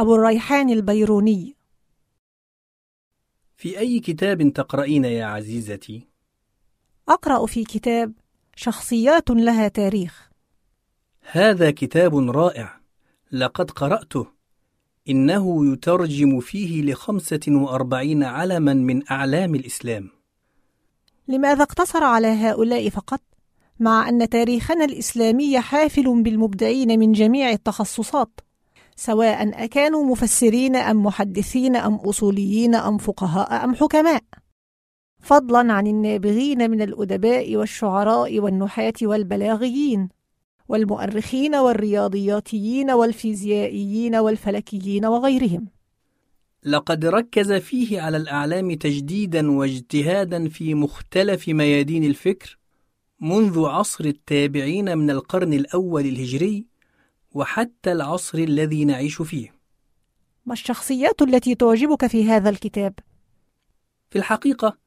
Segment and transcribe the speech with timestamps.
[0.00, 1.56] أبو الريحان البيروني.
[3.56, 6.06] في أي كتاب تقرأين يا عزيزتي؟
[7.08, 8.12] أقرأ في كتاب
[8.56, 10.30] شخصيات لها تاريخ.
[11.30, 12.80] هذا كتاب رائع.
[13.32, 14.26] لقد قرأته.
[15.08, 20.10] إنه يترجم فيه لخمسة وأربعين علما من أعلام الإسلام.
[21.28, 23.20] لماذا اقتصر على هؤلاء فقط؟
[23.80, 28.40] مع أن تاريخنا الإسلامي حافل بالمبدعين من جميع التخصصات.
[29.00, 34.22] سواء أكانوا مفسرين أم محدثين أم أصوليين أم فقهاء أم حكماء.
[35.22, 40.08] فضلا عن النابغين من الأدباء والشعراء والنحاة والبلاغيين
[40.68, 45.66] والمؤرخين والرياضياتيين والفيزيائيين والفلكيين وغيرهم.
[46.64, 52.58] لقد ركز فيه على الأعلام تجديدا واجتهادا في مختلف ميادين الفكر
[53.20, 56.69] منذ عصر التابعين من القرن الأول الهجري
[57.32, 59.54] وحتى العصر الذي نعيش فيه.
[60.46, 62.94] ما الشخصيات التي تعجبك في هذا الكتاب؟
[64.10, 64.78] في الحقيقة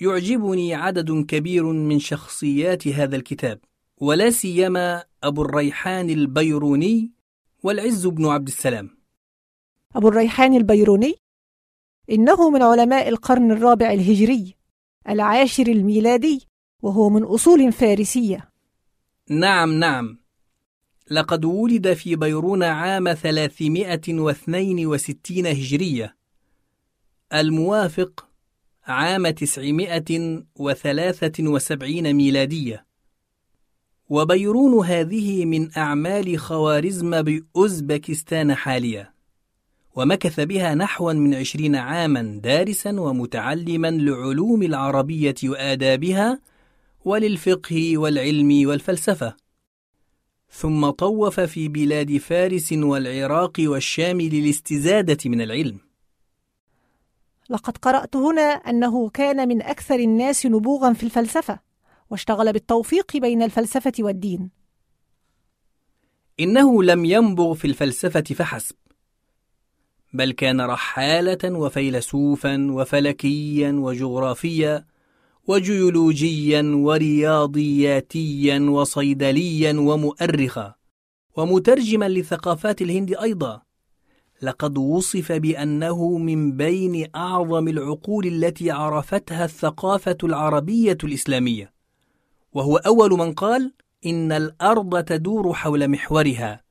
[0.00, 3.60] يعجبني عدد كبير من شخصيات هذا الكتاب
[4.00, 7.10] ولا سيما أبو الريحان البيروني
[7.62, 8.90] والعز بن عبد السلام.
[9.96, 11.14] أبو الريحان البيروني؟
[12.10, 14.54] إنه من علماء القرن الرابع الهجري
[15.08, 16.48] العاشر الميلادي
[16.82, 18.50] وهو من أصول فارسية.
[19.30, 20.23] نعم نعم.
[21.10, 26.16] لقد ولد في بيرون عام 362 هجرية.
[27.34, 28.26] الموافق
[28.86, 32.86] عام 973 ميلادية.
[34.08, 39.14] وبيرون هذه من أعمال خوارزم بأوزبكستان حاليا.
[39.96, 46.40] ومكث بها نحوا من عشرين عاما دارسا ومتعلما لعلوم العربية وآدابها
[47.04, 49.43] وللفقه والعلم والفلسفة.
[50.56, 55.78] ثم طوف في بلاد فارس والعراق والشام للاستزادة من العلم.
[57.50, 61.58] لقد قرأت هنا أنه كان من أكثر الناس نبوغا في الفلسفة
[62.10, 64.50] واشتغل بالتوفيق بين الفلسفة والدين.
[66.40, 68.76] إنه لم ينبغ في الفلسفة فحسب
[70.12, 74.86] بل كان رحالة وفيلسوفا وفلكيا وجغرافيا
[75.48, 80.74] وجيولوجيا ورياضياتيا وصيدليا ومؤرخا
[81.36, 83.62] ومترجما لثقافات الهند أيضا.
[84.42, 91.72] لقد وصف بأنه من بين أعظم العقول التي عرفتها الثقافة العربية الإسلامية.
[92.52, 93.72] وهو أول من قال
[94.06, 96.62] إن الأرض تدور حول محورها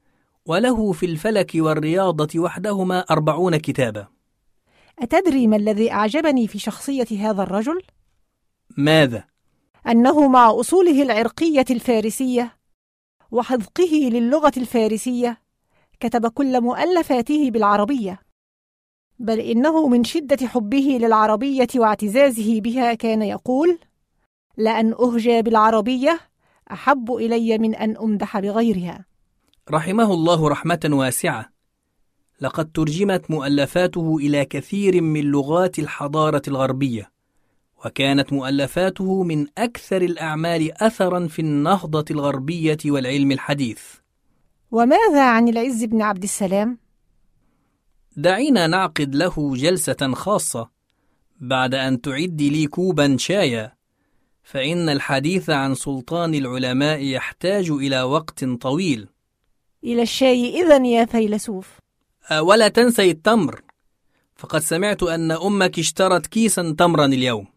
[0.46, 4.08] وله في الفلك والرياضة وحدهما أربعون كتابا.
[5.00, 7.82] أتدري ما الذي أعجبني في شخصية هذا الرجل؟
[8.78, 9.24] ماذا؟
[9.88, 12.58] أنه مع أصوله العرقية الفارسية
[13.32, 15.38] وحذقه للغة الفارسية
[16.00, 18.22] كتب كل مؤلفاته بالعربية
[19.20, 23.80] بل إنه من شدة حبه للعربية واعتزازه بها كان يقول
[24.58, 26.20] لأن أهجى بالعربية
[26.72, 29.06] أحب إلي من أن أمدح بغيرها
[29.72, 31.50] رحمه الله رحمة واسعة.
[32.42, 37.13] لقد ترجمت مؤلفاته إلى كثير من لغات الحضارة الغربية.
[37.86, 43.82] وكانت مؤلفاته من أكثر الأعمال أثرا في النهضة الغربية والعلم الحديث.
[44.72, 46.78] وماذا عن العز بن عبد السلام؟
[48.18, 50.70] دعينا نعقد له جلسة خاصة.
[51.40, 53.74] بعد أن تعد لي كوبا شايا
[54.44, 59.08] فإن الحديث عن سلطان العلماء يحتاج إلى وقت طويل.
[59.84, 61.78] إلى الشاي إذا يا فيلسوف.
[62.32, 63.62] أه، ولا تنسي التمر.
[64.36, 67.53] فقد سمعت أن أمك اشترت كيسا تمرا اليوم.